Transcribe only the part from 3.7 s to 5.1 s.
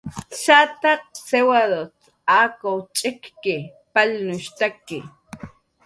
palnushtaki